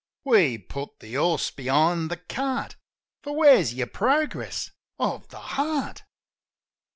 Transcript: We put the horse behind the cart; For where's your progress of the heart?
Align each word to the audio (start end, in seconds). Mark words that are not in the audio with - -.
We 0.23 0.57
put 0.57 0.99
the 0.99 1.13
horse 1.13 1.51
behind 1.51 2.09
the 2.09 2.17
cart; 2.17 2.75
For 3.21 3.35
where's 3.37 3.75
your 3.75 3.85
progress 3.85 4.71
of 4.97 5.27
the 5.27 5.37
heart? 5.37 6.01